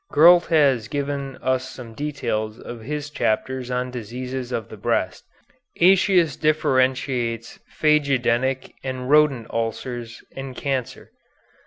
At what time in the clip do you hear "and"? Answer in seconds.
8.83-9.11, 10.35-10.55